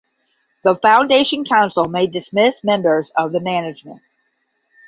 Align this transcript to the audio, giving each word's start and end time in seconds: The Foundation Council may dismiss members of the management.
The 0.63 0.77
Foundation 0.77 1.45
Council 1.45 1.85
may 1.85 2.07
dismiss 2.07 2.63
members 2.63 3.11
of 3.15 3.31
the 3.33 3.39
management. 3.39 4.01